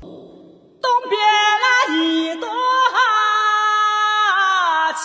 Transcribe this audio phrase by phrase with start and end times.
[0.00, 1.20] 东边
[1.60, 2.48] 那一朵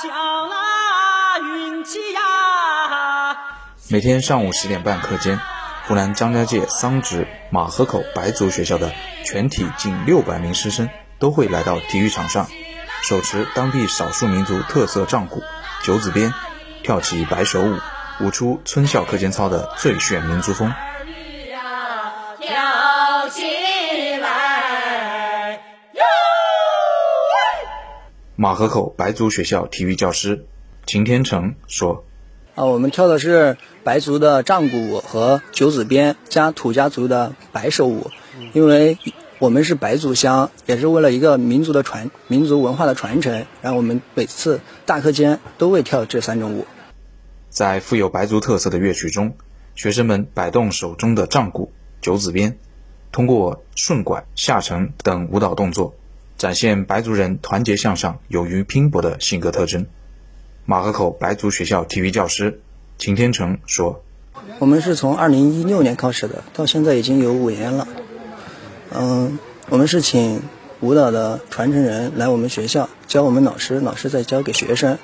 [0.01, 0.09] 巧
[0.47, 2.21] 那云气呀。
[3.90, 5.40] 每天上午十点半课间，
[5.88, 8.92] 湖南张家界桑植马河口白族学校的
[9.26, 10.89] 全体近六百名师生
[11.20, 12.48] 都会来到体育场上，
[13.04, 15.41] 手持当地少数民族特色杖鼓、
[15.84, 16.34] 九子鞭，
[16.84, 17.80] 跳起白手舞，
[18.20, 20.73] 舞出村校课间操的最炫民族风。
[28.36, 30.46] 马河口白族学校体育教师
[30.88, 32.04] 秦天成说。
[32.56, 38.09] 啊，我们跳的是白族的杖鼓舞和九子鞭加土家族的白手舞，
[38.54, 38.98] 因为
[39.38, 46.66] 我们是白族乡，也是为了一个民族的传、民族文化的传承，然后我们每次大课间都会跳这三种舞。
[47.50, 49.36] 在富有白族特色的乐曲中，
[49.76, 52.58] 学生们摆动手中的杖鼓、九子鞭，
[53.12, 55.95] 通过顺拐、下沉等舞蹈动作，
[56.38, 59.86] 展现白族人团结向上、勇于拼搏的性格特征。
[60.66, 62.62] 马河口白族学校体育教师
[62.98, 64.03] 秦天成说
[64.59, 67.88] ：“我们是从二零一六年开始的，到现在已经有五年了。
[68.94, 70.42] 嗯，我们是请
[70.80, 74.97] 舞蹈的传承人来我们学校教我们老师，老师再教给学生。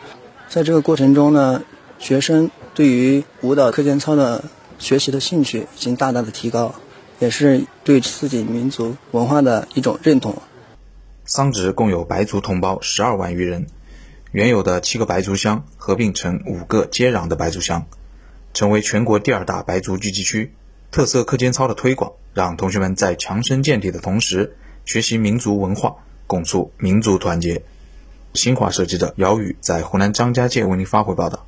[0.48, 1.64] 在这个过程中呢，
[2.00, 4.46] 学生对于舞蹈课间操的
[4.78, 6.76] 学习的兴趣已经大大的提高，
[7.20, 10.42] 也是对自己民族文化的一种认同。
[11.30, 13.68] 桑植共有白族同胞十二万余人。”
[14.32, 17.88] 原有的七个白族乡合并成五个接壤的白族乡，
[18.54, 20.54] 成为全国第二大白族聚集区。
[20.92, 24.56] 特色课间操的推广，让同学们在强身健体的同时，
[24.86, 27.64] 学习民族文化，共促民族团结。
[28.34, 31.46] 新华社记者姚宇在湖南张家界为您发回报道。